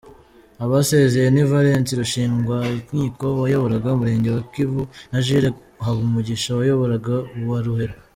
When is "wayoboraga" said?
3.41-3.93, 6.59-7.13